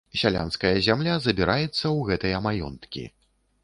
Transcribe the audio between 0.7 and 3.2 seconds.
зямля забіраецца ў гэтыя маёнткі.